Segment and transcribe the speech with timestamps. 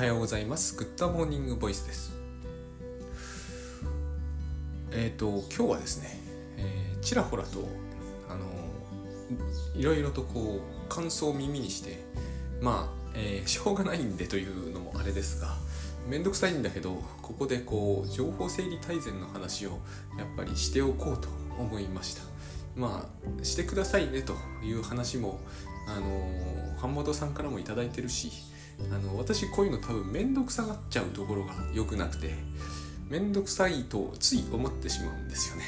[0.00, 0.74] はようございます。
[0.76, 2.14] グッドモーニングボイスです。
[4.92, 6.18] えっ、ー、と今日はですね、
[6.56, 7.68] えー、ちらほらと
[8.26, 8.46] あの
[9.78, 11.98] いろいろとこう感想を耳にして
[12.62, 15.54] まあ、えー、しょうがないんでというのもあれですが
[16.08, 19.80] めんどくさいんだけどここでこう情報整理大全の話を
[20.16, 22.22] やっぱりしておこうと思いました。
[22.74, 24.32] まあしてくださいねと
[24.64, 25.40] いう話も
[25.86, 28.30] あの版元さんからも頂いてるし
[28.92, 32.34] あの私こういうの多分めんどくさがっちゃうところが良くなくて
[33.08, 35.64] めんどくさいとつい思ってしまうんですよね。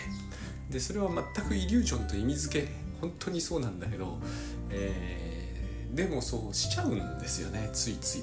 [0.70, 2.68] でそれは全くイリュージョンと意味付け
[3.00, 4.18] 本当にそうなんだけど、
[4.70, 8.22] えー、でもそうしちゃうんですよねついつい。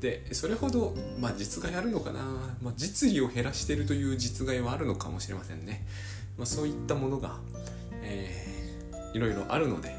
[0.00, 2.20] でそれほど、まあ、実害あるのかな、
[2.60, 5.86] まあ、実利を減らしてるという実害はあるのかもしれませんね、
[6.36, 7.38] まあ、そういったものが、
[8.02, 9.94] えー、いろいろあるので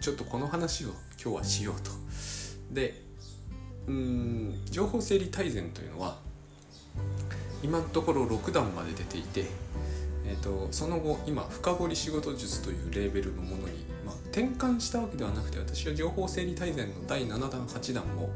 [0.00, 0.88] ちょっとこの話を
[1.22, 1.90] 今日はしようと。
[2.72, 3.05] で
[3.88, 6.18] うん情報整理大全というのは
[7.62, 9.44] 今のところ6段まで出ていて、
[10.26, 18.28] えーと、その後今深掘り仕事術というレーベルのものに、まあ、転換したわけではなくて私は情報整理大全の第7弾8弾を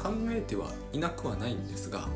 [0.00, 2.08] 考えてはいなくはないんですが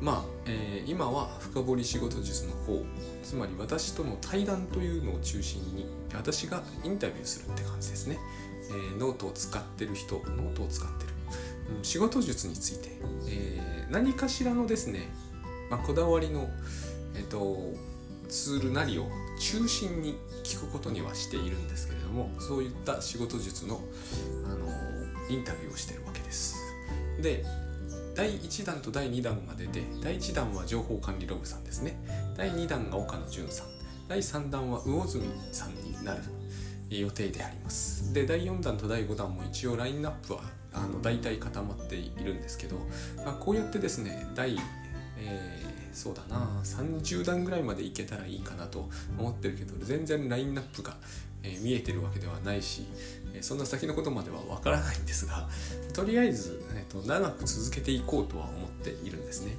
[0.00, 2.84] まあ、えー、今は深掘り仕事術の方
[3.22, 8.18] つまり私との対談というのを中心に私がインタビューするって感じですね、
[8.70, 11.10] えー、ノートを使ってる人ノートを使ってる、
[11.82, 12.88] 仕事術について、
[13.28, 15.08] えー、何かしらのですね、
[15.70, 16.48] まあ、こだわりの、
[17.14, 17.74] えーと、
[18.28, 19.06] ツールなりを
[19.38, 23.80] 中心に聞くことにはしているんですけれどもそういった仕事術の、
[24.44, 24.66] あの
[25.30, 26.56] インタビューをしてるわけです。
[27.20, 27.44] で
[28.14, 32.00] 第1弾と第2弾が出て第1弾は情報管理ログさんですね。
[32.36, 33.66] 第2弾が岡野潤さん。
[34.08, 36.22] 第3弾は魚住さんになる
[36.88, 38.12] 予定であります。
[38.14, 40.40] で第4弾と第5弾も一応ラインナップは
[40.72, 42.76] あの大体固まっているんですけど、
[43.24, 44.56] まあ、こうやってですね第、
[45.18, 50.96] えー、そうだな30弾ぐらいまでいけたらいいかなと思ってるけど全然ラインナップが、
[51.42, 52.86] えー、見えてるわけではないし
[53.40, 55.48] そんな先のことまではわからないんですが
[55.94, 59.56] とりあえず、えーと、長く続けていこうとは思っているんですね。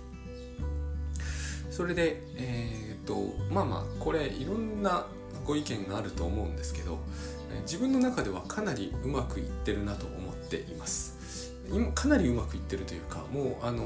[1.70, 5.06] それで、えっ、ー、とまあまあこれいろんな
[5.46, 7.00] ご意見があると思うんですけど
[7.62, 10.18] 自分の中ではかなりうまくいってるなと思
[10.50, 11.20] ています。
[11.72, 13.84] 今かなりうまくいってるというかもうあの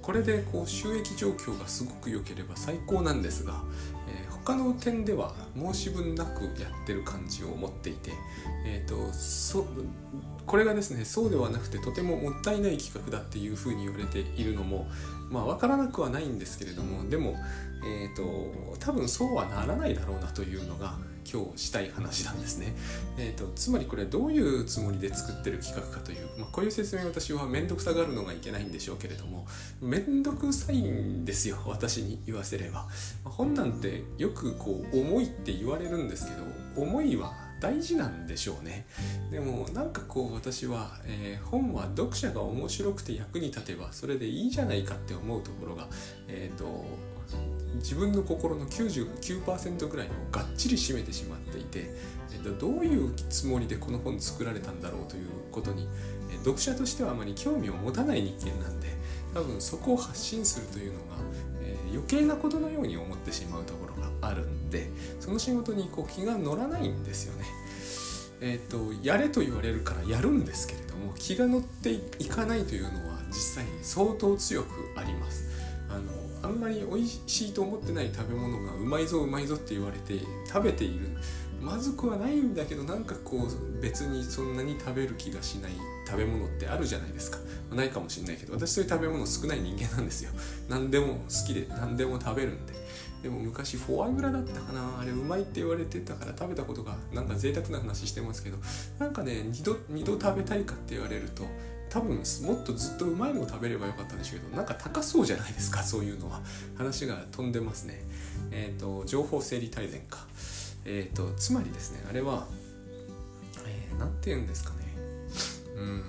[0.00, 3.62] これでこう収益状況がすごく良ければ最高なんですが、
[4.08, 8.12] えー、他の点では申し分なくやってる感じを持っていて、
[8.66, 9.66] えーと、そ
[10.46, 14.86] これがですねそうではなくてとてももったいない企画だっていうふうに言われているのも
[15.30, 17.34] まあ分からなくはないんですけれどもでも、
[17.84, 20.96] えーと多分そうはならないだろうなというのが
[21.32, 22.74] 今日したい話なんですね。
[23.18, 29.46] えーと、つまりこれどういうつもりで作ってる企画かという、まあ、こういう説明私は面倒くさがるのがいけないんでしょうけれども
[29.80, 32.86] 面倒くさいんですよ私に言わせれば。
[33.24, 36.44] 本なんてよくこう重いって言われるんですけど
[36.76, 38.86] 重いは大事なんでしょうね
[39.30, 45.88] でもなんかこう私は、えー、本は読者が面白くて役に立てばそれでいいじゃないかって思うところが、
[46.28, 46.84] えーと
[47.76, 51.90] 自分の心の99%ぐらいをがっちり占めてしまっていて
[52.60, 55.88] どういうつもりでこの本作られたんだろうということに
[56.44, 58.88] 読者としてはあまり興味を持たない人間なんで
[59.34, 61.04] 多分そこを発信するというのが、
[61.60, 64.88] えー、余計なことのように思ってしまうところがあるんで
[65.20, 67.44] その仕事にこう気が乗らないんですよね。
[68.42, 75.55] えーと、やれと言われるからやるんですけれども気が乗っていかないというのは実際相当強くあります。
[76.46, 81.08] あんまり美味しいと思ってない食べ物がうまいぞうまいぞって言われて食べている。
[81.60, 85.72] まずくはないんだけどなんかこう別にそんなに食べる気がしない
[86.06, 87.38] 食べ物ってあるじゃないですか。
[87.74, 90.30] ないかもしれないけど私そういう食べ物少ない人間なんですよ。
[90.68, 92.74] 何でも好きで何でも食べるんで。
[93.22, 95.00] でも昔フォアグラだったかな。
[95.00, 98.58] あれうまいって言われてたから食べたことがなんか贅沢な話してますけど
[98.98, 101.44] なんかね2度 ,2 度食べたいかって言われると
[101.96, 106.42] 多分もっとずっとうまいもの食べればよかったんでしょうけどなんか高そうじゃないですかそういうのは。
[106.76, 108.02] 話が飛んでますね。
[108.50, 110.18] えっ、ー、と情報整理大全か。
[110.84, 112.46] えっ、ー、とつまりですねあれは
[113.66, 114.76] えー、て言うんですかね。
[115.74, 116.02] うん。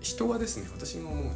[0.00, 1.30] 人はですね私の思うに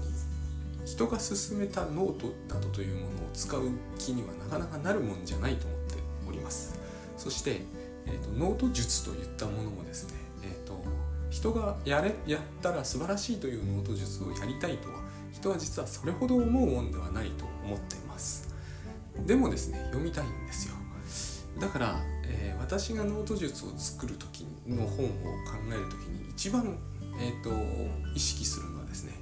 [0.85, 3.63] 人が勧めたノートなどというものを使う
[4.01, 5.95] 気にはなかなかなるもんじゃないと思って
[6.29, 6.77] おります。
[7.17, 7.61] そして、
[8.07, 10.96] えーと、ノート術といったものもですね、えーと
[11.37, 15.01] 人がやれやったら素晴らしいというノート術をやりたいとは
[15.33, 18.49] 人は実はそれほど思うもんではないと思っています。
[19.27, 20.75] でもですね読みたいんですよ。
[21.61, 25.13] だから、えー、私がノート術を作る時の本を考
[25.69, 26.79] える時に一番、
[27.21, 27.51] えーと、
[28.15, 29.13] 意識するのはですね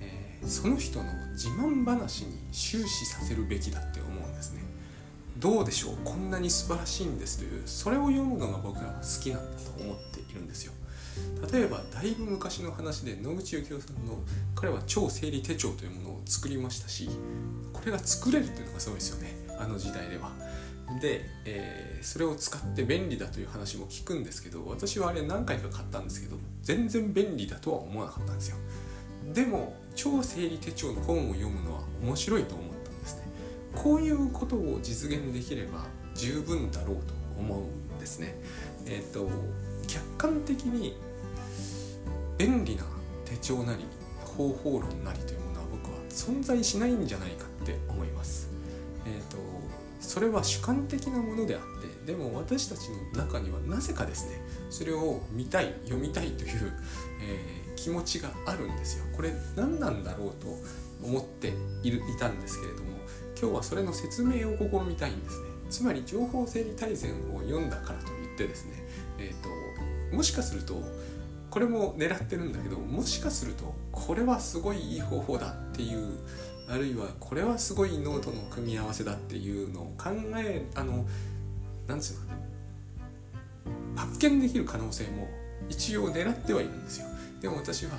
[0.00, 4.62] え、その人の自慢話に終始させるべきだって思うんですね。
[5.38, 10.72] どうでしょうこんなに素晴らしいんですというそれを読むのが僕らは好きなんだと思っているんですよ。
[11.52, 14.18] 例えばだいぶ昔の話で野口幸雄さんの
[14.54, 17.08] 彼は超整理手帳というものを作りましたし
[17.72, 20.32] これが作れるっていうのがすごいですよねあの時代では。
[21.00, 28.56] で、えー、それを使って便利だという話も聞くんですけど私はあれ何回か買ったんですけど全然便利だとは思わなかったんですよ。
[29.32, 33.22] でも超整理手帳の本を読むのは面白いと思ったんですね。
[33.74, 38.34] こういうことを実現できれば十分だろうと思うんですね。
[38.86, 39.30] えっ、ー、と
[39.86, 40.96] 客観的に
[42.38, 42.84] 便利な
[43.24, 43.84] 手帳なり
[44.36, 48.48] 方法論なりというものは僕は存在しないんじゃないかって思います。
[49.06, 49.38] えっ、ー、と
[50.00, 51.60] それは主観的なものであっ
[52.06, 56.72] てでも私たちの中にはなぜかですねそれを見たい読みたいという、
[57.22, 59.04] えー、気持ちがあるんですよ。
[59.14, 60.48] これ何なんだろうと
[61.02, 61.52] 思って
[61.82, 62.90] いるいたんですけれども
[63.40, 65.48] 今日はそれの説明を試みたいんですね。
[65.70, 68.72] つまり情報整理大全を読んだからといってですね、
[69.18, 69.48] えーと、
[70.12, 70.82] もしかすると
[71.50, 76.18] これも狙ってるんだけどもしかするとこれはすごいいい方法だっていう
[76.68, 81.04] あるいはこれはすごいノートの組み合わせだっていうのを考えあの
[81.86, 82.42] 何て言うのかね
[83.96, 85.28] 発見できる可能性も
[85.68, 87.06] 一応狙ってはいるんですよ。
[87.40, 87.92] でも私は、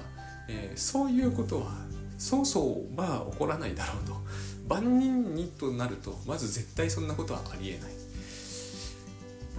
[0.49, 1.71] えー、そういうことは
[2.17, 4.23] そうそうまあ起こらないだろうと。
[4.67, 7.91] 万人にとなるとまず絶対そんなことはありえない。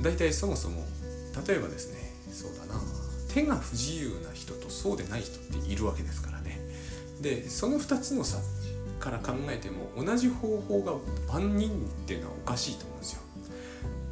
[0.03, 0.83] 大体そもそも
[1.47, 2.04] 例えばですね
[2.35, 2.81] そうだな。
[3.33, 6.61] 手が不自由な人とそうでない人っているわけですからね。
[7.21, 8.39] でその2つの差
[9.01, 10.95] から考えても同じ方法が
[11.33, 11.73] 万人っ
[12.07, 13.21] ていうのはおかしいと思うんですよ。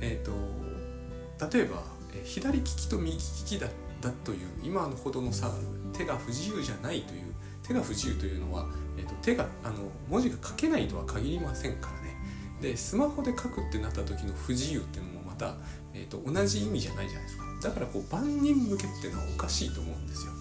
[0.00, 1.82] えっ、ー、と例えば
[2.24, 3.68] 左利きと右利きだ
[4.00, 5.50] だという今のほどの差
[5.92, 7.32] 手が不自由じゃないという
[7.62, 8.66] 手が不自由というのは、
[8.98, 9.76] えーと、手があの
[10.08, 12.16] 文字が書けないとは限りませんからね。
[12.60, 15.54] でスマホで書くってなった時の不自由っていうのもまた、
[15.94, 17.41] えーと、と同じ意味じゃないじゃないですか。
[17.62, 20.32] だからこう万人向けっていうのはおかしいと思うんですよ。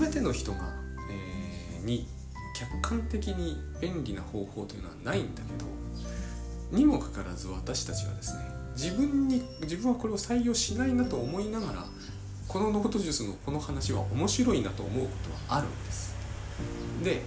[0.00, 0.58] 全ての人が、
[1.10, 2.08] えー、に
[2.56, 8.40] 客観的に便利な方法というのはないんだけどにもかかわらず私たちはですね
[8.74, 11.84] 自分に自分はこれを採用しないなと思いながら
[12.48, 15.10] このノート術のこの話は面白いなと思うこ
[15.48, 16.16] とはあるんです。
[17.04, 17.22] で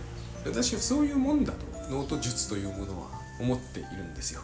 [0.46, 3.08] 私はそういうもんだとノート術というものは
[3.40, 4.42] 思っているんですよ。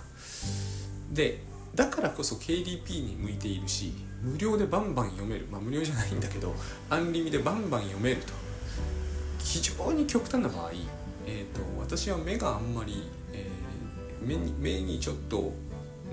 [1.12, 1.42] で
[1.76, 5.46] だからこそ KDP に向いているし無料でバンバン読める。
[5.52, 6.56] まあ無料じゃないんだけど
[6.90, 8.34] アンリミでバンバン読めると。
[9.40, 10.72] 非常に極端な場合、
[11.28, 15.54] えーと、私は目があんまり、えー、目に目にちょっと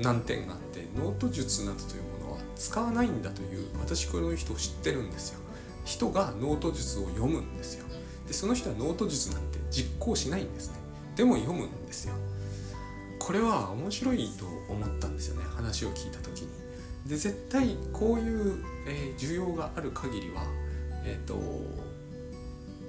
[0.00, 5.40] 難点があってノート術などというものは使わないんだという私この人を知ってるんですよ。
[5.84, 7.86] 人がノート術を読むんですよ。
[8.26, 10.76] でその人はノート術なんて実行しないんですね。
[11.16, 12.14] でも読むんですよ。
[13.18, 16.48] これは面白いと思ったんですよね話を聞いた時に。
[17.06, 20.44] で絶対こういう、えー、需要がある限りは
[21.04, 21.34] えっ、ー、と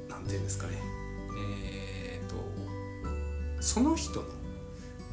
[0.10, 0.78] 何て言うんですかね。
[1.38, 2.36] えっ、ー、と
[3.62, 4.26] その人の、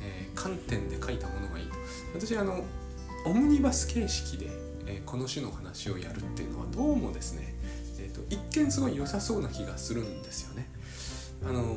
[0.02, 1.75] え、観点で書いたものがいいと。
[2.14, 2.64] 私あの
[3.25, 4.50] オムニバス形式で、
[4.87, 7.55] え、この種の話をやるっていうのはどうもですね、
[7.98, 10.69] えーと、一見すごい良さそうな気がするんですよね。
[11.44, 11.77] あの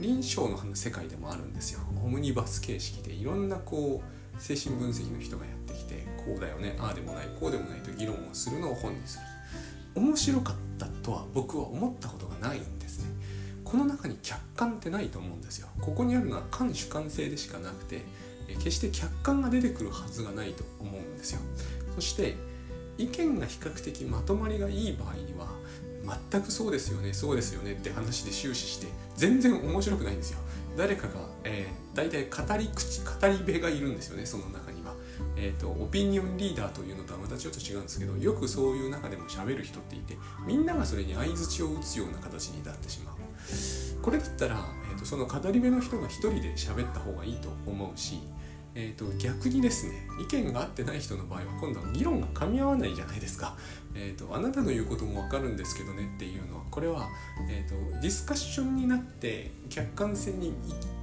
[0.00, 1.80] 臨床の世界でもあるんですよ。
[2.04, 9.24] オムニバス形式でいろんなこう精神分析の人がやってきてこうだよねああでもないこうでもないと議論をするのを本にする。
[9.94, 13.10] 面白かったとは僕は思ったことがないんですね。
[13.62, 15.68] この中に客観ってないと思うんですよ。
[15.80, 18.02] ここにあるのは観主観性でしかなくて
[18.58, 21.40] 決して客観が出てくるはずがないと思うんですよ。
[21.94, 22.34] そして
[22.98, 25.48] 意見が比較的まとまりがいい場合には
[26.30, 30.38] 全くそうですよねそうですよねって話で終始して全然面白くないんですよ。
[30.76, 34.92] 誰かが、えー、大体語り口語り部がいるんですよねその中には。
[35.36, 43.14] えーと、オピニオンリーダーというのとはまたちょっと違うんですけどよくそういう中でも喋る人っていてみんながそれに相づちを打つような形になってしまう。
[44.02, 44.56] これだったら、
[44.90, 48.20] えーと、その語り部の人が一人で喋った方がいいと思うし、
[48.76, 53.56] えーと、逆にですね意見が合ってない人の場合は今度は議論が噛み合わないじゃないですか、
[53.94, 57.08] えー、とあなたの言うことも分かるんですけどねっていうのはこれは、
[57.48, 60.52] えー、とディスカッションになって客観性に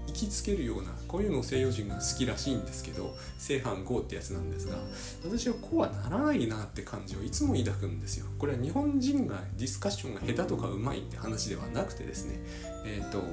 [0.07, 4.75] 行きつけるようなこういうのを西洋人が好きらしいんですけど正反合ってやつなんですが
[5.23, 8.25] 私はこうはならないなって感じをいつも抱くんですよ。
[8.37, 12.39] これは日本人がディスカッションが下手とかうまいって話ではなくてですね
[12.85, 13.23] えっ、ー、と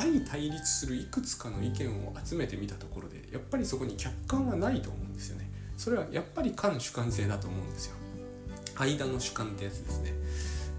[0.00, 5.50] 相対立するいくつかの意見を集めてみたところでやっぱりそこに客観はないと思うんですよね。
[5.76, 7.96] それはやっぱり観主観性だと思うんですよ。
[8.76, 10.14] 間の主観ってやつですね。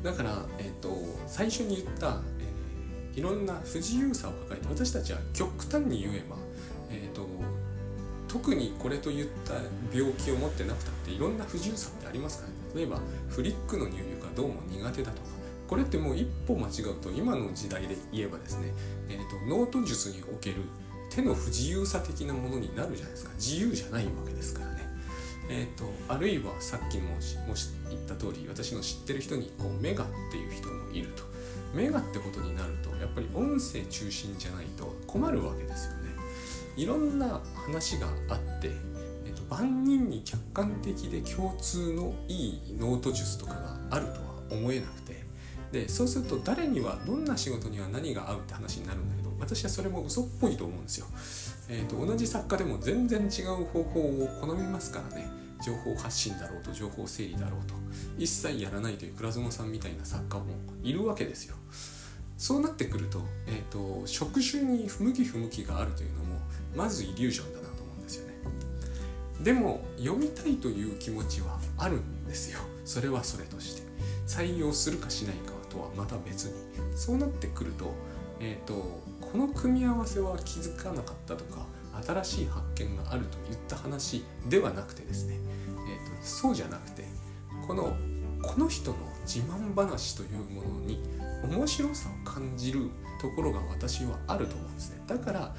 [0.04, 0.96] だから、えーと、
[1.28, 6.38] 最初に言った、えー、いろんな不自由さを抱えて私たちは極端に言えば、
[6.90, 7.28] えーと、
[8.28, 9.56] 特にこれといった
[9.96, 12.56] 病気を持ってなくたっていろんな不自由さってありますからね。
[12.76, 15.29] 例えばフリックの入力がどうも苦手だとか
[15.70, 18.74] これってもう一歩間違うと今の時代で言えばですね、
[19.08, 20.56] えーと、ノート術における
[21.12, 23.32] 手の不自由さ的なものになるじゃないですか。
[23.36, 24.90] 自由じゃないわけですからね。
[25.48, 27.22] えーと、あるいはさっきもも
[27.56, 31.24] し言った通り私の知ってる人にこうメガっていう人もいると。
[31.76, 36.10] メガってことになるとやっぱり音声中心じゃないと困るわけですよね。
[36.78, 38.72] いろんな話があって、
[39.26, 45.09] えーと、万人に客観的で共通のいいノート術とかがあるとは思えなくて。
[45.72, 51.06] でそうすると誰にはどんな仕事には何が合うって話になるんだけど私はそれも嘘っぽいと思うんですよ。
[51.70, 55.30] えーと、同じ作家でも全然違う方法を好みますからね
[55.64, 57.76] 情報発信だろうと情報整理だろうと
[58.18, 60.46] 一切やらないという倉園さんみたいな作家も
[60.82, 61.56] いるわけですよ。
[62.38, 66.40] そうなってくると,、えーと、職種に不向き不向きがあるというのも
[66.74, 68.34] まずイリュージョンだなと思うんですよね。
[69.44, 72.60] でも読みたいという気持ちはあるんですよ。
[72.86, 73.90] それはそれとして。
[74.30, 76.54] 採用するかしないかははまた別に。
[76.96, 77.94] そうなってくると,、
[78.40, 81.66] えーとこの組み合わせは気づかなかったとか
[82.04, 85.36] 新しい発見があるといった話ではなくてですね、
[85.88, 87.04] えーと、そうじゃなくて
[87.68, 87.96] この
[88.42, 91.02] この人の自慢話というものに
[91.44, 92.90] 面白さを感じる
[93.22, 95.56] ところが私はあると思うんですねだから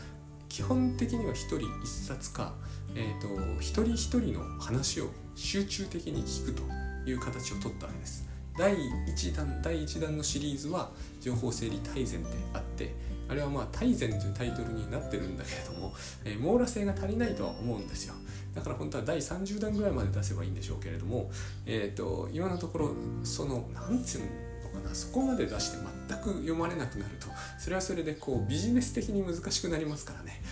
[0.48, 2.54] 基本的には一人一冊か、
[2.94, 6.62] えーと、一人一人の話を集中的に聞くと
[7.08, 10.90] いう形をとったわけです第1弾第1弾のシリーズは
[11.20, 12.94] 情報整理大全であって
[13.28, 18.14] あれはまあ大全というタイトルになってるんだけれども、えー、網羅性が足りないとは思うんですよ。
[18.54, 21.30] だから本当は第30弾ぐらいまで出せばいいんでしょうけれども、
[21.64, 22.90] えーと、今のところ
[23.22, 25.78] その何て言うのかなそこまで出して
[26.08, 27.28] 全く読まれなくなると
[27.58, 30.42] それはそれでこうビジネス的に難しくなりますからね。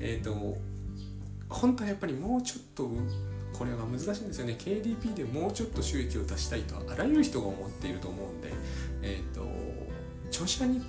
[0.00, 0.58] えっ、ー、と
[1.48, 2.90] 本当はやっぱりもうちょっと
[3.58, 4.56] これは難しいんですよね。
[4.58, 8.52] KDP でもうちょっと収益を出したいとあらゆる人が思っていると思うんで
[9.02, 9.46] え、ー、と
[10.28, 10.80] 著者に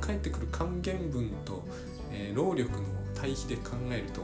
[0.00, 1.64] 返ってくる還元分と、
[2.12, 2.78] えー、労力の
[3.14, 4.22] 対比で考えると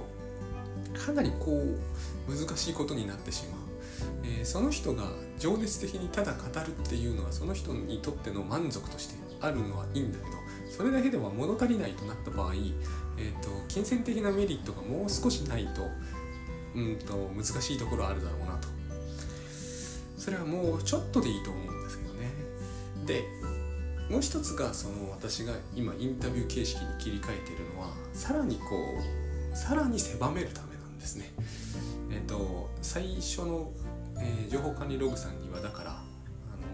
[0.98, 3.60] かなりこう難しいことになってしまう、
[4.24, 5.04] えー、その人が
[5.38, 10.36] 情熱的にただ語るっていうのはその人にとっての満足としてあるのはいいんだけど
[10.70, 15.82] それだけでは物足りないとなった場合、えーと、金銭的なメリットがもう少しないと
[16.76, 18.68] うんと難しいところあるだろうなと
[20.18, 22.30] それはもうちょっとでいいと思うんですけどね
[23.06, 23.24] で
[24.10, 28.62] もう一つがその私が今インタビュー形式に切り替えているのはさらにこ
[29.52, 31.32] うさらに狭めるためなんですね。
[32.10, 33.72] えっ、と最初の、
[34.18, 35.96] えー、情報管理ログさんにはだからあ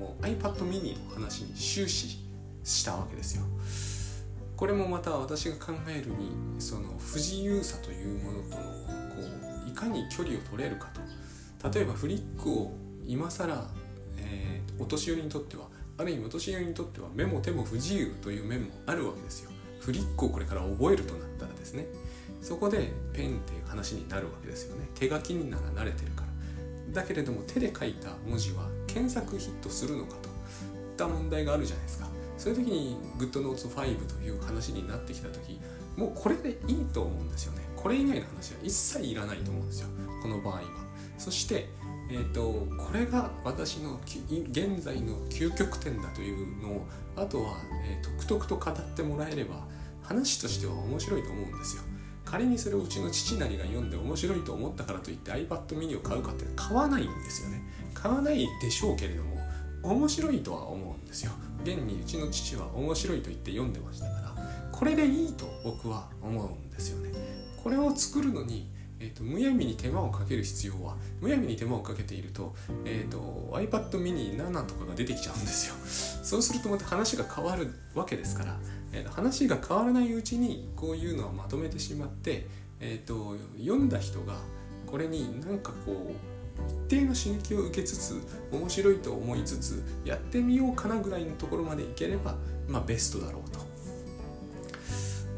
[0.00, 2.18] のもう iPad mini の話に終始
[2.64, 3.44] したわけですよ。
[4.62, 8.61] これもまた私が考えるにその不自由さというものとのこ
[9.66, 10.88] ういかに距離を取れるか
[11.61, 11.69] と。
[11.69, 12.73] 例えばフリックを
[13.04, 13.52] 今更、
[14.19, 15.64] えー、お年寄りにとっては
[15.99, 19.50] ある意味お年寄りにとっては目も手も不自由という面もあるわけですよ。
[19.81, 21.88] フリックをこれから覚えるとなったらですね。
[22.40, 24.88] そこでペンっていう話になるわけですよね。
[24.95, 27.02] 手書きになら慣れてるから。
[27.02, 30.28] だけれども手で書いた文字は検索ヒットするのかと。
[30.28, 32.12] いった問題があるじゃないですか。
[32.42, 35.61] そういう時に GoodNotes5 という話になってきた時
[35.96, 37.61] もうこれでいいと思うんですよね。
[37.76, 39.88] これ以外の話は一切いらないと思うんですよ。
[40.20, 40.62] この場合は。
[41.18, 41.68] そして
[42.11, 47.56] えーと、これが私の現在の究極点だというのをあとは、
[47.88, 49.64] えー、とくとくと語ってもらえれば
[50.02, 51.82] 話としては面白いと思うんですよ。
[52.25, 57.62] 仮にそれをうちの父なりが読んで面白いと思ったからといって iPad mini を買うかって買わないんですよね。
[57.94, 59.38] 買わないでしょうけれども
[59.82, 61.32] 面白いとは思うんですよ。
[61.62, 64.35] 現にうちの父は面白いと言って読んでましたから
[64.71, 67.11] これでいいと僕は思うんですよね。
[67.62, 72.54] これを作るのにえーと、むやみに手間をかける必要はむやみに手間をかけていると,、
[72.85, 75.75] えーと、iPad mini 7とかが出てきちゃうんですよ。
[76.23, 78.61] そうするとまた話が変わるわけですから、
[78.92, 82.47] えーと、話が変わらないうちにこういうのはまとめてしまって、
[82.78, 84.37] えー、と読んだ人が
[84.87, 86.32] これになんかこう
[86.88, 92.37] 一定の刺激を受けつつ面白いと思いつつやってみようかなぐらいのところまでいければ
[92.69, 93.73] まあベストだろうと。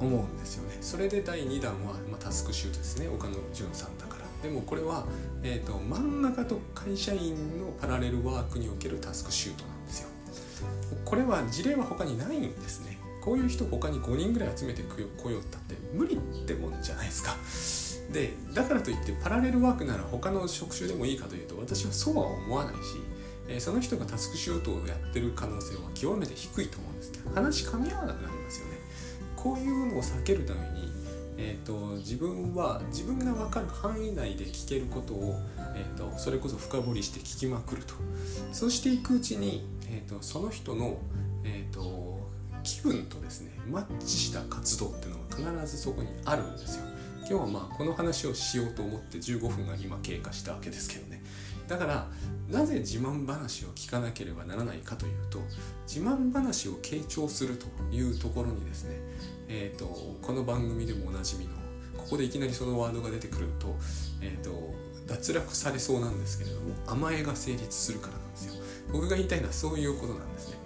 [0.01, 0.77] 思うんですよね。
[0.81, 3.09] それで第2弾は、まあ、タスクシュートですね。
[3.09, 4.25] 岡野潤さんだから。
[4.43, 5.07] でもこれは、
[5.43, 10.09] えーと、真ん中と会社員のパラレルワークにおけるタスクシュートなんですよ。
[11.05, 12.99] これは事例は他にないんですね。
[13.23, 17.37] こういう人他に5人ぐらい集めてこようったって無理ってもんじゃないですか。
[18.15, 22.81] でだからといってパラレルワークなら他の職種でもいいかというと私はそうは思わないし
[23.49, 27.13] えー、その人がタスクシュートをやってる可能性は極めて低いと思うんです。
[27.35, 28.79] 話噛み合わなくなりますよね。
[29.37, 30.91] こういうのを避けるために、
[31.37, 35.39] えーと、自分は自分が分かる範囲内で聞けることを、
[35.75, 37.95] えーと、それこそ深掘りして聞きまくると。
[38.53, 40.97] そうしていくうちに、えーと、その人の、
[41.45, 42.21] えー、と
[42.63, 46.94] 気分とですねマッチした活動っていうのが必ずそこにあるんですよ。
[47.29, 51.23] 今日はまあこの話をしようと思って15分が今経過したわけですけどね。
[51.67, 52.07] だから
[52.51, 55.39] なぜ自慢話を聞かなければならないかというと
[55.87, 58.97] 自慢話を傾聴するというところにですね、
[59.49, 59.87] えーと、
[60.21, 61.53] この番組でもおなじみの
[61.97, 63.75] ここでいきなりそのワードが出てくると,、
[64.21, 64.75] えーと、
[65.07, 68.63] 脱落されそうなんですけれども甘えが成立するからなんですよ。
[68.93, 70.59] 僕が言いたいのはそういうことなんですね。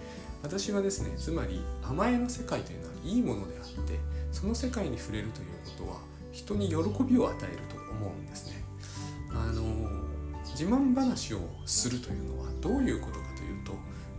[0.42, 3.98] 私はですねつまり甘えの世界というのはいいものであって
[4.32, 5.46] その世界に触れるという
[5.76, 5.98] ことは
[6.38, 8.62] 人に喜びを与えると思うんですね。
[9.30, 9.62] あの
[10.44, 13.72] 自慢話をするというのはどういうことかというと、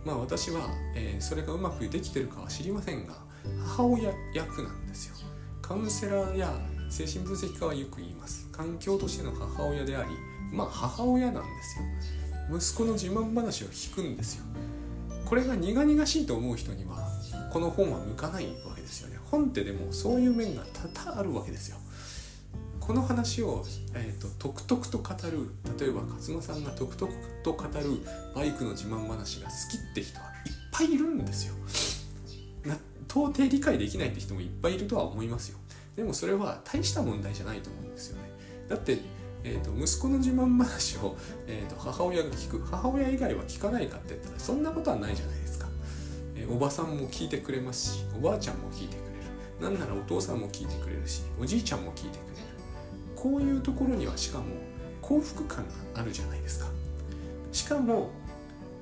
[0.04, 3.14] まあ、私は、えー、それがうまくできてるかは知りませんが
[3.66, 5.16] 母親役なんですよ。
[5.62, 6.52] カウンセラーや
[6.90, 8.48] 精神分析家はよく言います。
[8.52, 10.10] 環境としての母親であり
[10.52, 11.84] まあ母親なんですよ。
[12.56, 14.44] 息子の自慢話を聞くんですよ。
[15.24, 17.08] これが苦々しいと思う人には
[17.52, 19.18] この本は向かないわけですよね。
[19.30, 21.76] 本ってでもそういう面が多々あるわけですよ。
[22.90, 27.12] この話を、えーと、とくとくと語る例えば勝間さんがとくとく
[27.44, 27.70] と語る
[28.34, 31.54] バイクの自慢話が好きって人はいっぱいいるんですよ。
[32.66, 32.76] な
[33.08, 35.58] 到底理解できないって人もいっぱいいるとは思いますよ。
[35.94, 38.22] でもそれは大した問題じゃないと思うんですよね。
[38.68, 38.98] だって、
[39.44, 41.16] えーと、息子の自慢話を、
[41.46, 45.68] えーと、母親が聞く母親以外は聞かないかって言ったらそんなことはないじゃないですか。
[46.34, 48.98] えー、おばさんも聞いてくれますしおばあちゃんも聞いてく
[49.60, 49.72] れる。
[49.72, 52.29] なんならお父さんも聞いてくれるしおじいちゃんも聞いてくれる。
[53.20, 54.46] こういうところにはしかも
[55.02, 55.58] 幸福感
[55.94, 56.66] があるじゃないですか。
[57.52, 58.10] しかも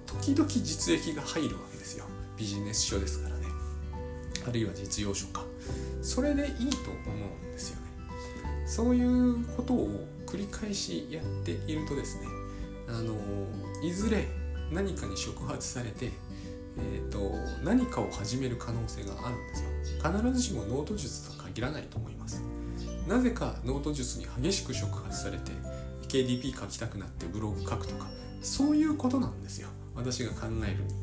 [0.07, 2.05] 時々実益が入るわけですよ。
[2.37, 3.47] ビジネス書ですからね。
[4.47, 5.45] あるいは実用書か。
[6.03, 6.99] それでいいと思
[7.43, 7.83] うんですよね。
[8.67, 9.89] そういうことを
[10.25, 12.27] 繰り返しやっているとですね
[12.87, 13.17] あの
[13.83, 14.27] いずれ
[14.71, 16.13] 何かに触発されて、
[16.77, 20.13] えーと、と何かを始める可能性があるんですよ。
[20.13, 22.43] 必ずしもノート術とは限らないと思います。
[23.09, 25.53] なぜかノート術に激しく触発されて
[26.09, 28.07] KDP 書きたくなってブログ書くとか
[28.43, 29.69] そういうことなんですよ。
[29.97, 30.85] 私が考える。
[30.85, 30.95] に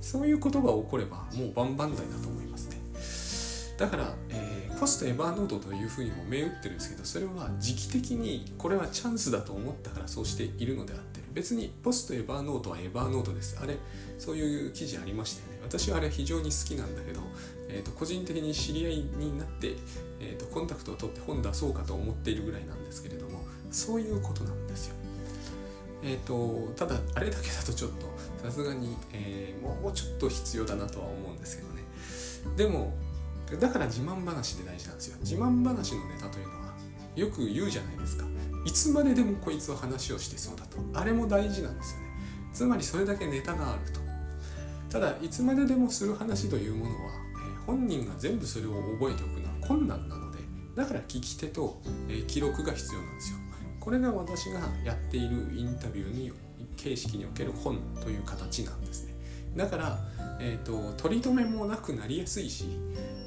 [0.00, 2.78] そういうことが起こればもう万々歳だと思いますね。
[3.76, 13.58] だから、えー、ポストエバーノートというふうにも銘打ってるんですけどそれは時期的にこれはチャンスだと思ったからそうしているのであって別にポストエバーノートはエバーノートです。
[13.62, 13.76] あれ
[14.18, 15.58] そういう記事ありましたよね。
[15.62, 17.20] 私はあれ非常に好きなんだけど、
[17.68, 19.76] えーと、個人的に知り合いになって、
[20.20, 24.94] えーと、コンタクトを取って本出そうかと思っているぐらいなんですけれどもそういうことなんですよ。
[26.02, 28.06] えーと、ただあれだけだとちょっと
[28.42, 31.82] さすがに、えー、もうちょっと必要だなとは思うんですけどね。
[32.56, 32.94] でも
[33.60, 35.16] だから自慢話で大事なんですよ。
[35.20, 36.74] 自慢話のネタというのは
[37.16, 38.24] よく言うじゃないですか。
[38.64, 40.78] いつまででもこいつは話をしてそうだと。
[40.94, 42.06] あれも大事なんですよね。
[42.52, 44.00] つまりそれだけネタがあると。
[44.90, 47.12] ただいつまででもする話というものは、
[47.68, 50.38] 本人が全部それを覚えておくのは困難なので
[50.74, 53.38] だから聞き手と、え、記録が必要なんですよ。
[53.78, 56.32] これが私がやっているインタビューに
[56.76, 59.14] 形式における本という形なんですね。
[59.56, 59.98] だから、
[60.40, 62.64] えーと、取り留めもなくなりやすいし、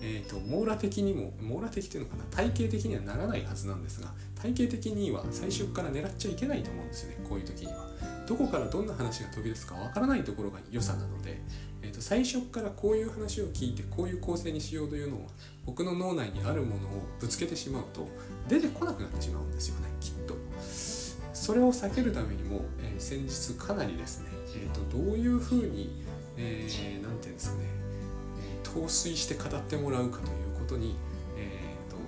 [0.02, 2.24] えーと、網羅的にも網羅的というのかな？
[2.32, 7.90] 体系的にはならないはずなんですが体系的には最初から狙っちゃいけないと思うんですよねこういう時には。
[8.32, 11.42] どこからどんな話が飛び出すかわからないところが良さなので、
[11.82, 15.28] えーと、最初からこういう話を聞いてこういう構成にしようというのを
[15.66, 18.08] 僕の脳内にあるものをぶつけてしまうと
[18.48, 20.36] 出てこなくなってしまうんですよねきっと。
[21.34, 26.02] それを避けるためにも、えー、先日かなりですね、えーと、どういうふうに
[26.38, 27.66] 何、えー、て言うんですかね、
[28.64, 30.96] 陶酔して語ってもらうかということに、
[31.36, 32.00] えーと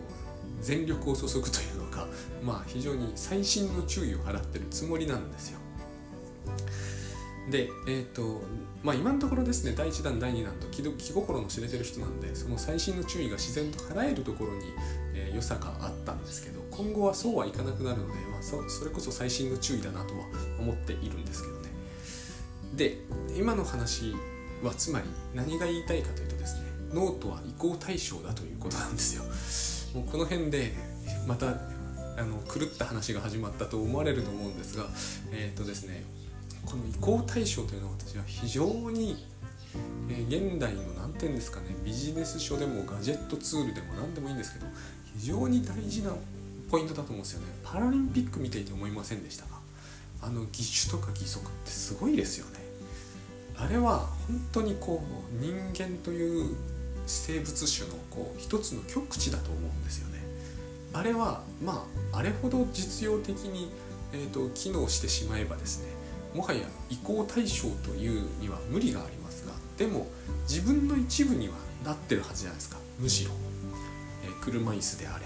[0.62, 2.08] 全力を注ぐというのか
[2.42, 5.60] まあ非常に細心の注意を払ってるつもりなんですよ。
[7.50, 8.42] で、えーと
[8.84, 14.60] まあ、今のところですね第1弾第2弾と気心の知れてる人なんでその細心の注意が自然と払えるところに、
[15.14, 20.22] えー、良さがあったんですけど今後はそうはいかなくなるので、まあ、そそれこそ細心の注意だなとは
[20.60, 21.70] 思っているんですけどね。
[22.76, 22.98] で
[23.38, 24.16] 今の話
[24.64, 26.62] はつまり何が言いたいかというとですね
[26.94, 29.24] ノートは移行対象だということなんですよ。
[30.00, 30.74] もうこの辺で
[31.28, 31.48] また
[32.16, 34.86] あの狂った話が始まったと思われると思うんですが
[35.32, 36.04] えっ、ー、とですね
[36.66, 39.26] この移行対象というのは私は非常に、
[40.10, 44.68] え、現代の何て言うんですかねビジネス書でもガジェットツールでも何でもいいんですけど
[45.18, 46.12] 非常に大事な
[46.70, 47.48] ポイントだと思うんですよね。
[47.64, 49.50] パラリンピック見ていて思いませんでしたが
[50.22, 52.60] あの義手とか義足ってすごいですよね。
[53.56, 55.04] あれは本当にこ
[55.40, 56.56] う人間という
[57.06, 60.20] 生物種のこう一つの極致だと思うんですよね。
[60.94, 63.70] あれはまああれほど実用的に、
[64.14, 65.93] えーと、機能してしまえばですね
[66.34, 70.08] もはや移行対象というには無理がありますがでも
[70.48, 71.54] 自分の一部には
[71.86, 72.78] なってるはずじゃないですか。
[73.00, 73.32] むしろ、
[74.24, 75.26] えー、車椅子であれ。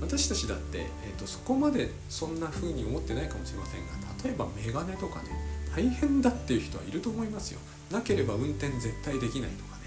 [0.00, 5.30] 私たちだって、えーと、そこまでそんな風に思ってないかもしれませんが例えばメガネとかね
[5.74, 7.60] 大変だっていう人はいると思いますよ。
[7.90, 9.82] なければ運転絶対できないとかね。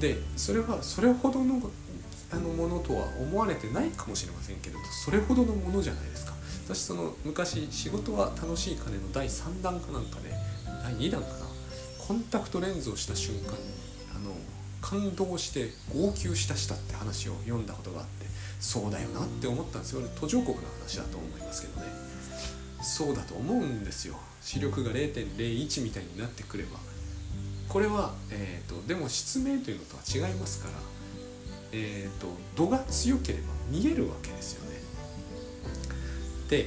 [0.00, 1.60] でそれはそれほどの
[2.30, 6.34] あのものとは思われてないかもしれませんけれどそれほどのものじゃないですか。
[6.68, 10.30] 私その昔仕事は楽しい金の第3弾かなんかで
[10.82, 11.34] 第2弾かな。
[12.06, 13.56] コンタクトレンズをした瞬間に
[14.14, 14.32] あの
[14.80, 18.26] 感動して号泣したしたって話を読んだことがあって
[18.60, 20.06] そうだよなって思ったんですよ。
[20.20, 21.86] 途上国の話だと思いますけどね。
[22.82, 24.16] そうだと思うんですよ。
[24.42, 26.78] 視力が0.01みたいになってくれば。
[27.68, 30.74] これは、えーと、でも失明というのとは違いますから、
[31.72, 34.67] えーと、度が強ければ見えるわけですよね。
[36.48, 36.66] で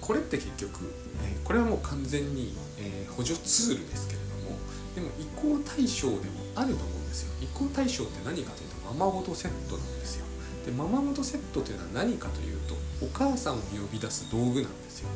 [0.00, 4.58] これって結局、え、これはもう完全に、え、補助ツールですけれども
[4.94, 7.32] でも移行対象でもあると思うんですよ。
[7.40, 10.26] 移行対象って何かというとままごとセットなんですよ。
[10.66, 15.08] でママ元セットというのは何かというとお母さんを呼び出す道具なんですよ。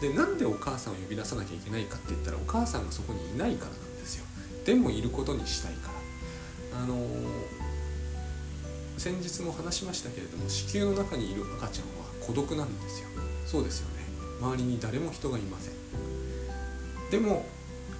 [0.00, 4.24] でなんでお母さんを呼び出さなきゃいけないかって言ったらお母さんがそこにいないからなんですよ。
[4.64, 5.98] でもいることにしたいから。
[6.80, 6.98] あのー、
[8.98, 13.07] 先日も話しましたけれども子宮の中にいる赤ちゃんは孤独なんですよ。
[13.50, 14.04] そうですよね。
[14.42, 15.74] 周りに誰も人がいません。
[17.10, 17.46] でも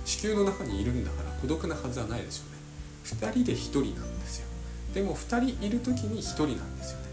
[0.05, 2.59] 子宮の中にいるんだから孤独なはずはないですよね。
[3.05, 4.47] 2人で1人なんですよ。
[4.93, 7.07] でも2人いる時に1人なんですよね。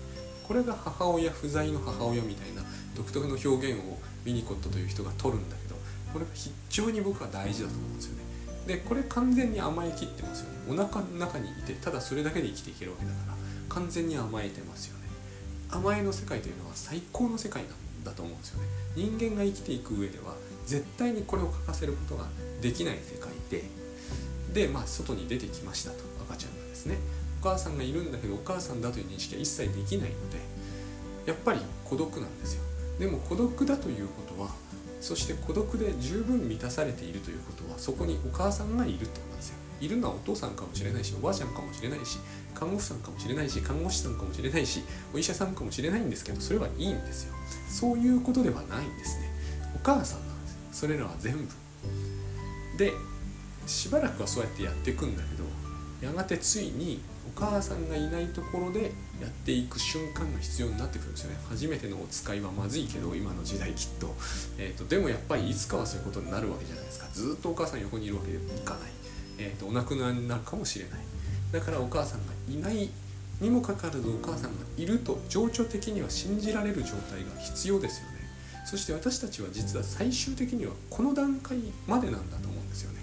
[0.46, 2.62] これが母親不在の母親みたいな
[2.94, 5.76] 独特の表現をミニコットという人が取るんだけど
[6.12, 8.24] これが非常に僕は大事だと思うんですよね。
[8.68, 10.58] でこれ完全に甘えきってますよね。
[10.70, 13.36] お腹の中にいてただそれだけで生きていけるわけだから
[13.70, 15.06] 完全に甘えてますよね。
[15.72, 18.68] 甘えの世界というのは最高の世界なんですだと思うんですよね。
[18.96, 22.28] 人間が生きていく上では絶対にこれを欠かせることが
[22.62, 23.64] できない世界で
[24.54, 25.98] でまあ外に出てきましたと
[26.30, 26.98] 赤ちゃんがですね。
[27.42, 30.38] お母さんがいるんだけどお母さんだという認識は一切できないので
[31.28, 32.64] やっぱり孤独なんですよ。
[32.98, 34.50] でも孤独だということは
[35.02, 39.56] そして孤独で十分満たされているということはそこにお母さんがいるってことなんですよ。
[39.82, 42.18] いるのはお父さんかもしれないしおばあちゃんかもしれないし
[42.56, 47.35] 看護婦さんかもしれないし看護師さんかもしれないしお医者さんかもしれないんですけどそれはいいんですよ。
[47.70, 49.32] そういうことではないんですね。
[49.76, 51.48] お母さんなんですそれらは全部。
[52.78, 52.92] で
[53.68, 55.44] しばらくはそうやってやっていくんだけど
[56.06, 57.02] やがてついに
[57.36, 61.38] お母さんがいないところでやっていく瞬間が必要になってくるんですよね。
[61.50, 64.14] 初めてのお使いはまずいけど今の時代きっと,、
[64.58, 67.08] えーと、でもやっぱりいつかはそういうことになるわけじゃないですか。
[67.14, 68.90] ずっとお母さん横にいるわけにはいかない、
[69.38, 71.00] えーと、お亡くなりになるかもしれない。
[71.52, 72.90] だからお母さんがいない
[73.42, 78.16] にもかかわらずお母さんがいると情緒的には信じられる状態が必要ですよね。
[78.66, 83.00] そして私たちは実は最終的にはこの段階までなんだと思うんですよね。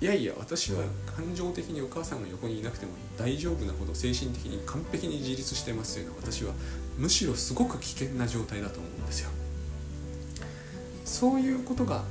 [0.00, 0.84] いやいや私は
[1.16, 6.54] 感情的にお母さんが横にいなくても大丈夫なほど精神的に完璧に自立してますというのは私は
[6.96, 9.30] むしろすごく危険な状態だと思うんですよ。
[11.04, 12.04] そういうことが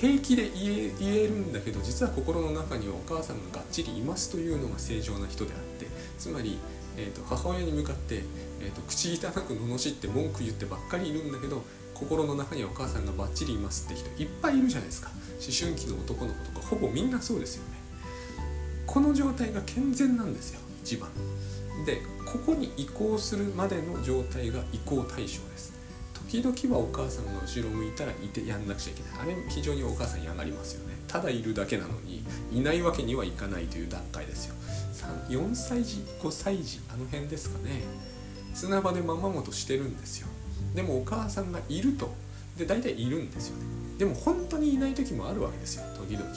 [0.00, 5.87] 平気で言えるんだけど実は心の中にはお母さんががっちりいますというのが正常な人であって
[6.18, 6.58] つまり、
[6.96, 8.22] えーと、母親に向かって、
[8.60, 11.62] えーと、口汚く罵って文句言ってばっかりいるんだけど
[11.94, 15.10] 心の中にはお母さんがバッチリいますって人いっぱいいるじゃないですか。
[15.38, 17.78] 思春期の男の子とかほぼみんなそうですよね。
[18.86, 21.10] この状態が健全なんですよ一番。
[21.86, 25.77] でここに移行するまでの状態が移行対象です。
[26.28, 29.20] 時々はお母さんが後ろ向いたらいてやんなくちゃいけない。
[29.22, 30.94] あれ非常にお母さん嫌がりますよね。
[31.08, 34.54] ただいるだけなのにいないわけにはいかないという段階ですよ。
[35.30, 37.82] 4歳児5歳児あの辺ですかね。
[38.52, 40.28] 砂場でままごとしてるんですよ。
[40.74, 42.12] でもお母さんがいると。
[42.58, 43.64] で大体いるんですよね。
[43.98, 46.28] でも本当にいない時もあるわけですよ時々。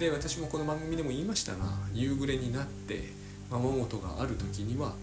[0.00, 3.12] で私もこの番組でも言いましたが夕暮れになって
[3.50, 4.94] ままごとがある時には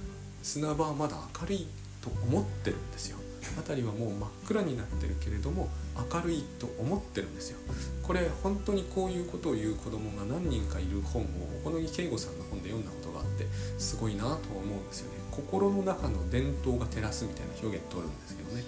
[0.42, 1.68] 砂場はまだ明るい
[2.02, 3.18] と思ってるんですよ。
[3.56, 5.70] 辺りはもう真っ暗になってるけれども
[6.12, 7.60] 明るいと思ってるんですよ。
[8.04, 11.26] これ本当にこういうことを言う子供が何人かいる本を
[11.64, 13.46] 小野木恵吾さんの本で読んだことがあって
[13.78, 15.20] すごいなと思うんですよね。
[15.32, 18.64] 心の中の伝統が照らすみたいな表現取るんですけどね。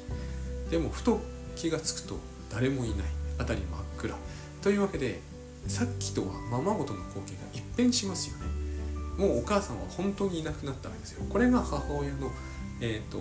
[0.70, 1.20] でもふと
[1.56, 2.20] 気が付くと
[2.52, 2.98] 誰もいない。
[3.38, 4.16] 辺り真っ暗。
[4.62, 5.22] というわけで
[5.68, 8.46] さっきとはままごとの光景が一変しますよね。
[9.18, 11.26] もうお母さんは本当にいなくなったわけですよ。
[11.30, 12.32] これが母親の
[12.82, 13.18] えっ、ー、と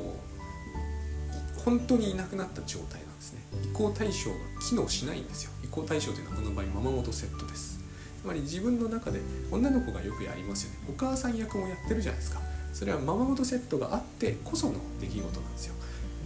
[1.66, 3.40] 本当にいなくなった状態なんですね。
[3.64, 5.50] 移行対象が機能しないんですよ。
[5.64, 7.80] 移行対象というのはこの場合ままごとセットです。
[8.22, 10.78] つまり自分の中で女の子がよくやりますよね。
[10.88, 12.40] お母さん役もやってるじゃないですか。
[12.72, 15.74] それはままごとセットがあってこその出来事なんですよ。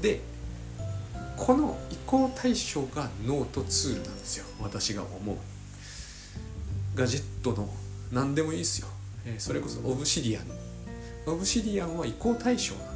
[0.03, 0.21] で
[1.39, 4.45] この移行対象がノートツールなんですよ。
[4.61, 5.37] 私が思う。
[6.95, 7.67] ガジェットの
[8.13, 8.89] 何でもいいですよ、
[9.25, 11.33] え、それこそオブシディアン。
[11.33, 12.90] オブシディアンは移行対象なんです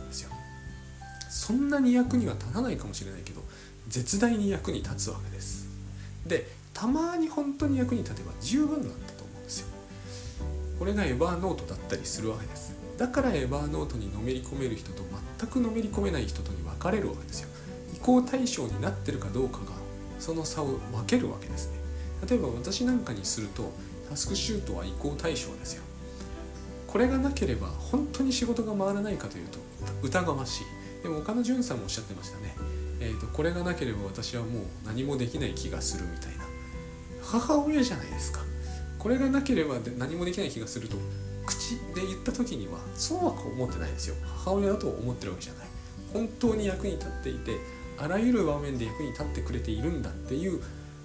[1.35, 3.43] そんなに役には立たないかもしれないけど
[3.89, 5.67] 絶大に役に立つわけです。
[6.25, 9.67] でたまに本当に役に立てば十分なんだと思うんですよ。
[10.79, 12.73] これがエヴァーノートだったりするわけです。
[12.97, 15.03] だからエヴァーノートにのめり込める人と
[15.39, 17.49] 全くのめり込めない人とに分かれるわけですよ。
[17.93, 19.73] 移行対象になってるかどうかが
[20.21, 21.79] その差を分けるわけですね。
[22.29, 23.73] 例えば私なんかにすると
[24.09, 25.83] タスクシュートは移行対象ですよ。
[26.87, 29.59] これがなければ本当に仕事が回らないかというと
[30.03, 30.84] 疑わしい。
[31.05, 32.57] でも岡野潤さんもおっしゃってましたね。
[32.99, 36.45] えーと、これがなければ私はもう何もできない気がするみたいな。
[37.23, 38.41] 母親じゃないですか。
[38.99, 40.97] これがなければ何もできない気がすると
[41.45, 44.15] 口で言った時にはそうは思ってないですよ。
[44.25, 45.67] 母親だと思ってるわけじゃない。
[46.15, 47.59] 本当に役に立っていて
[47.99, 50.63] あらゆる場面で役に立ってくれているんだっていう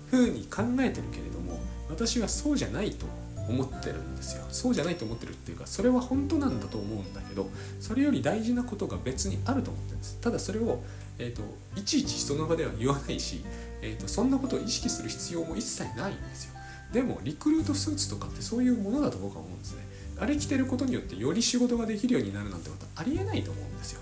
[0.09, 1.59] ふうに考えてるけれども
[1.89, 3.05] 私はそうじゃないと
[3.49, 4.43] 思ってるんですよ。
[4.49, 10.17] そうじゃないと思ってるっていうかそれは本当なんだと思うんだけどそれより大事なことが別にあると思ってるんです。
[10.21, 10.81] ただそれを
[11.19, 11.41] えーと、
[11.75, 13.43] いちいちその場では言わないし、
[13.81, 16.53] えーと、そんなことを意識する必要も一切ないんですよ。
[16.93, 19.83] でもリクルートスーツとかってそういうものだと僕は思うんですね。
[20.17, 24.01] あれ着てることによってより仕事ができるようになるなんてことはありえないと思うんですよ。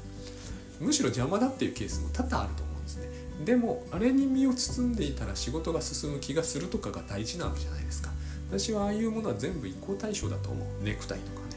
[0.80, 3.10] むしろ邪魔だっていうケースも多々あると思うんですね。
[3.46, 8.12] でもあれに身を包んでいたら仕事が進む気がするとかが大事なわけじゃないですか。
[8.50, 10.84] 私はああいうものは全部移行対象だと思う。
[10.84, 11.56] ネクタイとかね。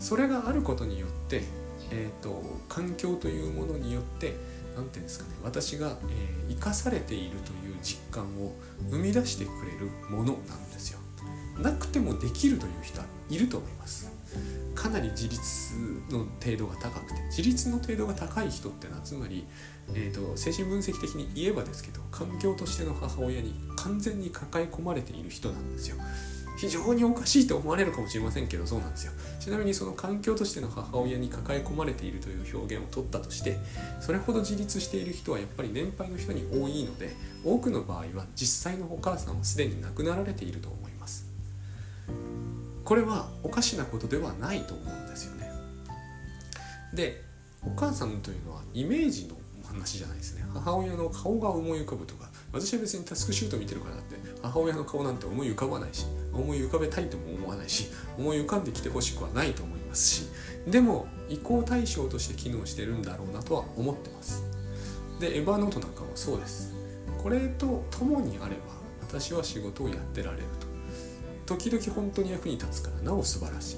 [0.00, 1.42] それがあることによって、
[1.90, 4.34] えーと環境というものによって
[4.76, 5.30] 何て言うんですかね。
[5.44, 8.52] 私が、えー、生かされているという実感を
[8.90, 10.98] 生み出してくれるものなんですよ。
[11.62, 14.10] なくてもできるという人はいると思います。
[14.74, 15.74] かなり自立
[16.10, 19.46] の程度が高くて自立の程度が高い人ってのはつまり、
[19.94, 25.96] えーと精神分析的に言えばですけど環境としての母親に完全に抱え込まれている人なんですよ。
[26.56, 29.12] 非常におかしいと思われるかもしれませんけどそうなんですよ。
[29.40, 33.58] ちなみにその環境としての母親に抱え込まれているという表現を取ったとして
[34.00, 37.10] それほど自立している人はやっぱり年配の人に多いので
[37.44, 40.83] 多くの場合は実際のお母さんはすでに亡くなられていると思
[42.84, 45.50] これはおかしなことではないと思うんですよね。
[46.92, 47.24] で
[47.62, 50.44] お母さんというのはイメージの話じゃないですね。
[50.52, 60.28] 母親の顔が思い浮かぶとか私は別にタスクシュート見てるからって母親の顔なんて思い浮かばないし思い浮かべたいとも思わないし思い浮かんできてほしくはないと思いますし
[60.68, 64.44] でも移行対象として機能してるんだろうなとは思ってます。
[65.18, 66.74] でエヴァノートなんかもそうです。
[67.22, 68.60] これと共にあれば
[69.00, 70.73] 私は仕事をやってられると。
[71.46, 73.76] 時々本当に役に立つからなお素晴らしい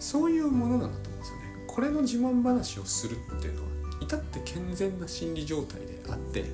[0.00, 3.68] そういうものなんだと思うんですよねこれの自慢話をするっていうのは
[4.00, 6.44] 至って健全な心理状態であって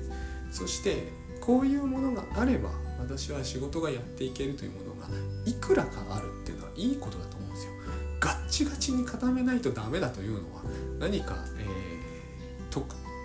[0.51, 1.03] そして
[1.41, 5.07] こういうものがあれば私は仕事がやっていけるというものが
[5.45, 7.71] いくらかあるっていうのはいいことだと思うんですよ。
[8.19, 10.63] ガッチガチに固めないとダメだというのは
[10.99, 12.81] 何か、えー、と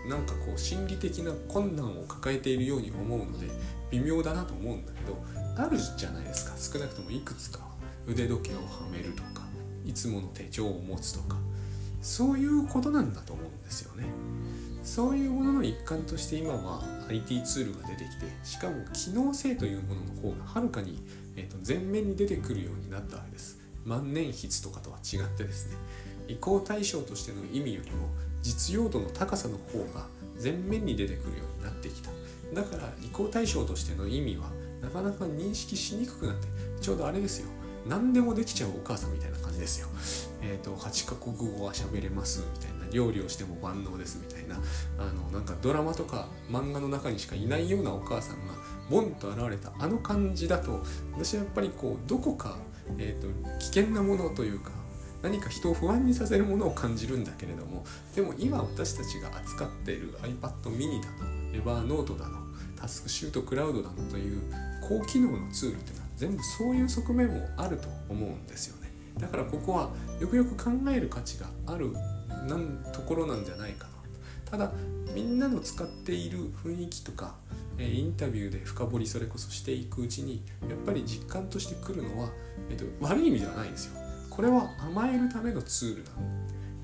[0.08, 3.48] なんかこう心理的な困難を抱えているように思うので
[3.90, 5.16] 微妙だなと思うんだけど
[5.62, 6.54] あるじゃないですか。
[6.56, 7.60] 少なくともいくつか。
[8.06, 9.42] 腕時計をはめるとか
[9.84, 11.36] いつもの手帳を持つとか。
[12.02, 14.04] そういうことなんだと思うんですよね。
[14.82, 21.02] そういうものの一環として今は IT ツールが出てきてしかも機能性というものの方がはるかに、
[21.36, 23.60] えー、と前面に出てくるようになったわけです。
[23.84, 25.76] 万年筆とかとは違ってですね。
[26.28, 28.08] 移行対象としての意味よりも
[28.42, 30.06] 実用度の高さの方が
[30.42, 32.10] 前面に出てくるようになってきた。
[32.54, 34.50] だから移行対象としての意味は
[34.82, 36.48] なかなか認識しにくくなって
[36.80, 37.48] ちょうどあれですよ。
[37.86, 39.88] 何でもできちゃうお母さんみたいな感じですよ。
[40.42, 44.56] えっ、ー、と8カ国語は喋れますみたいな料理をしても万能ですみたいな。
[44.98, 48.54] あのなんかドラマとか漫画の中にしかいないようなお母さんが
[48.90, 52.56] ボンと現れたあの感じだと私はやっぱりこうどこか、
[52.98, 53.28] えーと、
[53.60, 54.72] 危険なものというか
[55.22, 62.38] 何か人を不安にさせるものを感じるんだけれどもでも今私たちが扱っている iPad mini だのエバーノートだの
[62.76, 64.40] タスクシュートクラウドだのという
[64.88, 68.90] 高機能のツールっていうのは全部そういう側面もあると思うんですよね。
[69.18, 71.92] だからここはよくよく考える価値がある
[72.48, 73.90] なんところなんじゃないかな
[74.50, 74.72] ただ
[75.14, 77.34] みんなの使っている雰囲気とか
[77.78, 82.28] インタビューで深掘りそれこそしていくうちにやっぱり実感としてくるのは、
[82.68, 83.99] えっと、悪い意味ではないんですよ。
[84.40, 86.16] これは甘えるためのツールなの。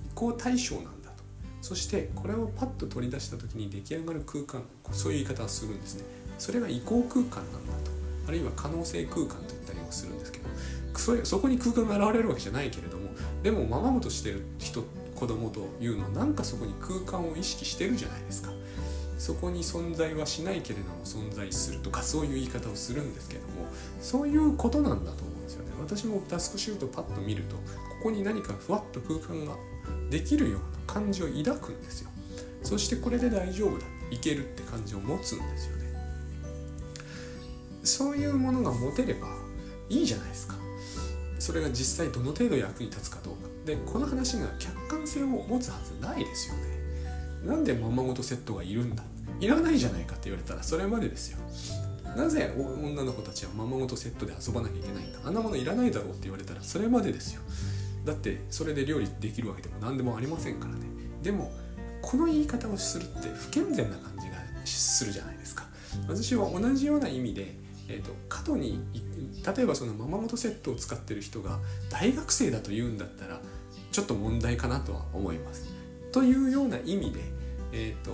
[0.04, 1.24] 移行対象なんだと。
[1.62, 4.62] そしてこれをパッと取り出した時に出来上がる空間。
[4.92, 6.04] そういう言い方をするんですね。
[6.38, 7.90] それが移行空間なんだと。
[8.28, 10.44] あるいは可能性空間と言ったりもするんですけど。
[10.98, 13.08] そそこに空間が現れるわけじゃないけれども
[13.42, 14.82] でもままごとしてる人
[15.14, 18.50] 子供というのはなんかそこに空間を意識してるじゃないですか。
[19.16, 23.66] そこに存在はしないけれども存在するとかそういう言い方をするんですけども
[24.02, 25.36] そういうことなんだと思う。
[25.80, 27.62] 私もタスクシュートパッと見るとこ
[28.04, 29.56] こに何かふわっと空間が
[30.10, 32.10] できるような感じを抱くんですよ。
[32.62, 33.86] そしてこれで大丈夫だ。
[34.10, 35.84] いけるって感じを持つんですよね。
[37.82, 39.28] そういうものが持てれば
[39.88, 40.54] いいじゃないですか。
[41.38, 43.48] それが実際どの程度役に立つかどうか。
[43.64, 46.60] でこの話が客観性を持つはずないですよね。
[47.44, 49.02] なんでままごとセットがいるんだ。
[49.40, 51.38] いらないじゃないかって言われたらそれまでですよ。
[52.16, 55.20] なぜ女の子たちはままごとセットで遊ばなきゃいけないんだ？
[55.24, 57.42] あんなものいらないだろうって言われたらそれまでですよ。
[58.05, 60.87] だってそれで料理できるわけでも何でもありませんからね。
[61.22, 61.52] でも
[62.02, 65.66] この言い方をするって不健全な感じがするじゃないですか。
[66.09, 67.55] 私は同じような意味で、
[67.88, 68.81] えーと、過度に
[69.57, 71.59] 例えばそのままごとセットを使ってる人が
[71.90, 73.40] 大学生だと言うんだったら
[73.90, 75.66] ちょっと問題かなとは思います。
[76.12, 77.20] というような意味で
[77.72, 78.12] えっ、ー、と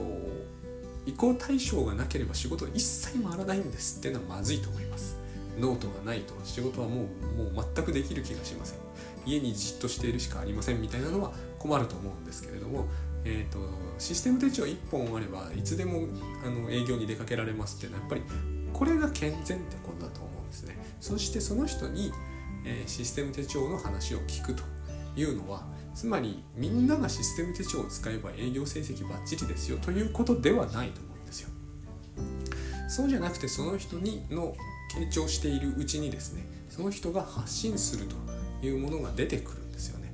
[1.07, 5.17] 移行対象がなければ仕事一切回らないんですっていうのはまずいと思います。
[5.59, 8.79] ノートがないと仕事はもうもう全くできる気がしません。
[9.27, 12.87] 家にじっとしているしかありませんみたいなのは困ると思うんですけれども、
[13.25, 13.59] えーと、
[13.99, 16.09] システム手帳1本あればいつでも
[16.45, 18.23] あの営業に出かけられますっていうのはやっぱり
[18.73, 20.77] これが健全ってことだと思うんですね。
[21.01, 22.13] そしてその人に、
[22.65, 24.63] えー、システム手帳の話を聞くと
[25.17, 31.51] いうのはつまりみんながシステム手帳を使えば営業成績バッチリですよということではないと思うんですよ。
[32.89, 34.55] そうじゃなくてその人にの
[34.95, 40.13] 傾聴しているうちにですねその人が発信するというものが出てくるんですよね。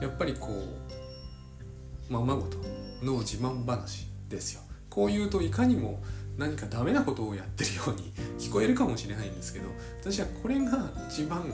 [0.00, 2.58] やっぱりこうままごと
[3.02, 4.60] の自慢話ですよ。
[4.88, 6.02] こう言うといかにも
[6.38, 9.68] 何かダメなことをやってるように聞こえるかもしれないんですけど
[10.00, 11.44] 私はこれが一番、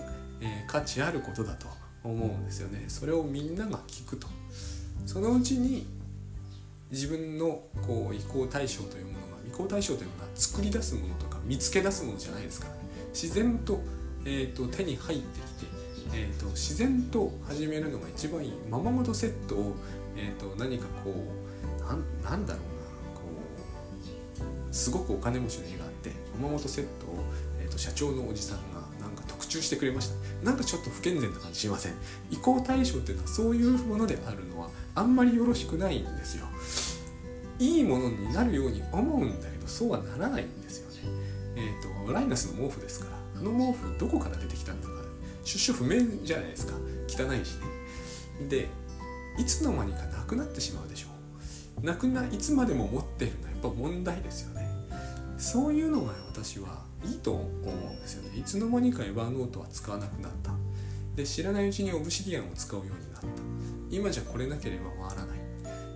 [0.41, 1.67] えー、価値あることだと
[2.05, 2.85] 思うんですよね。
[2.89, 4.29] それをみんなが聞くと。
[5.07, 5.87] そのうちに
[6.91, 12.81] 自分のこう移行対象というものが移行対象というのは作り出すものとか見つけ出すものじゃないですからね。
[13.13, 13.81] 自然と,、
[14.25, 15.67] えーと、手に入ってきて、
[16.15, 18.53] えーと、自然と始めるのが一番いい。
[18.71, 19.75] ままごとセットを、
[20.17, 22.75] えーと、何かこうなんだろうな。
[23.15, 23.21] こ
[24.71, 27.25] うすごくお金持ちの家があってままごとセットを、
[27.61, 28.74] えー、と社長のおじさんが
[29.55, 30.45] 注してくれました。
[30.45, 31.93] なんかちょっと不健全な感じしません？
[32.31, 36.47] 移行対象っていうのはそういうものであるのはあんまりよろしくないんですよ。
[37.59, 41.19] いいものになるように思うんだけどそうはならないんですよね。
[41.57, 44.95] えっ、ー、とライナスの毛布ですからあの毛布どこから出てきたんだか
[45.45, 46.75] 出所不明じゃないですか。
[47.07, 47.55] 汚いし
[48.41, 48.49] ね。
[48.49, 48.69] で
[49.39, 51.09] いつの間にかなくなってしまうでしょ
[51.83, 51.87] う。
[51.87, 54.69] なくないつまでも持ってるのはやっぱ問題ですよね。
[55.39, 58.39] そういうのが私はいいと思うんですよね。
[58.39, 60.53] いつの間にかエヴァーノートは使わなくなった。
[61.17, 63.29] で知らないうちにオブシディアンを使うようになった。
[63.91, 65.39] 今じゃこれなければ回らない。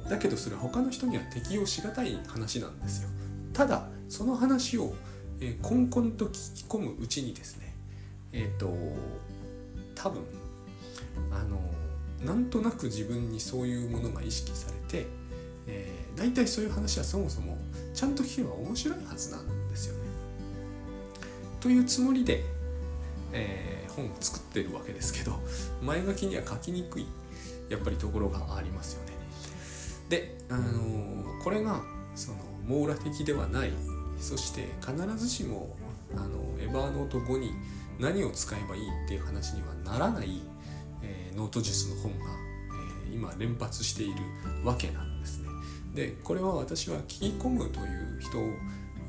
[0.08, 3.08] だけどそれ他の人には適用しがたい話なんですよ。
[3.52, 4.94] ただその話を、
[5.40, 7.74] えー、こんこんと聞き込むうちにですね
[8.32, 8.72] えっ、ー、と
[9.94, 10.22] 多分
[11.32, 11.60] あの
[12.24, 15.06] なんとなく自分にそういうものが意識されて、
[15.66, 17.58] えー、大体そういう話はそもそも
[17.94, 19.54] ちゃんと聞けば面白いはずなんで
[21.60, 22.44] というつもりで、
[23.32, 25.40] えー、本を作ってるわけですけど
[25.82, 27.06] 前書きには書きにくい
[27.68, 29.12] やっぱりところがありますよね。
[30.08, 31.82] で、あのー、これが
[32.14, 33.72] その網羅的ではない
[34.20, 35.76] そして必ずしも
[36.16, 36.28] あの
[36.60, 37.52] エバーノート後に
[37.98, 40.40] 何を使えばいいっていう話にはならない、
[41.02, 42.26] えー、ノート術の本が、
[43.06, 44.14] えー、今連発している
[44.64, 45.48] わけなんですね。
[45.94, 48.42] でこれは私は聞き込むという人を、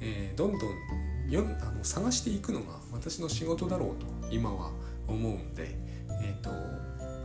[0.02, 0.60] えー、どんどん
[1.30, 4.72] よあの探していくのが私の仕事だろうと今は
[5.08, 5.76] 思うんで、
[6.24, 6.50] えーと、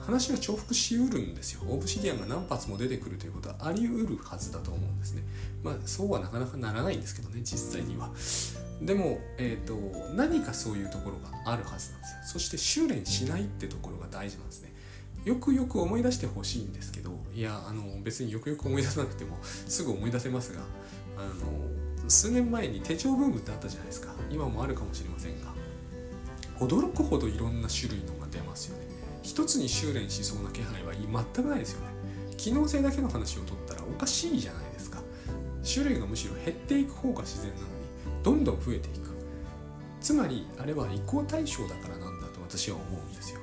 [0.00, 1.62] 話は重複しうるんですよ。
[1.68, 5.22] オブシディアンが何発も出てくるということはありうるはずだと思うんですね。
[5.62, 8.10] まあそうはなかなかならないんですけどね実際には。
[8.82, 9.74] でも、えーと、
[10.14, 12.18] 何かそういうところがあるはずなんですよ。
[12.24, 14.74] そして修練しないってところが大事なんですね。
[15.24, 20.60] よくよく思い出してほしいんですけどいやあの別によくよく思い出さなくてもすぐ思い出せますが
[21.16, 24.14] あの数年前に手帳ブームってあったじゃないですか。
[24.30, 25.54] 今もあるかもしれませんが。
[26.60, 28.86] 驚くほどいろんな種類のが出ますよね。
[29.22, 31.86] 一つに修練しそうな気配は全くないですよね。
[32.36, 35.00] 機能性だけの話を取ったらおかしいじゃないですか。
[35.64, 37.72] 種類がむしろ減っていく方が自然なのに
[38.22, 39.10] どんどん増えていく。
[40.00, 43.40] つまりあれは移行対象だからなんだと私は思うんですよ。